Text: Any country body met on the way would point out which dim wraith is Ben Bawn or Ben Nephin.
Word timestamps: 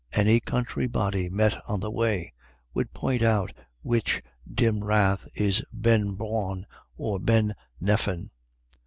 Any 0.13 0.39
country 0.39 0.87
body 0.87 1.29
met 1.29 1.61
on 1.69 1.79
the 1.79 1.91
way 1.91 2.33
would 2.73 2.91
point 2.91 3.21
out 3.21 3.53
which 3.83 4.19
dim 4.51 4.83
wraith 4.83 5.27
is 5.35 5.63
Ben 5.71 6.15
Bawn 6.15 6.65
or 6.97 7.19
Ben 7.19 7.53
Nephin. 7.79 8.31